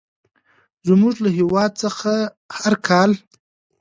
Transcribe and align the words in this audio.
زموږ 0.87 1.15
له 1.23 1.29
هېواد 1.37 1.71
څخه 1.83 2.13
هر 2.61 2.73
کال. 2.87 3.11